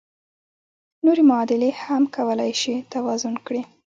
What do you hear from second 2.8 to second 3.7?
توازن کړئ.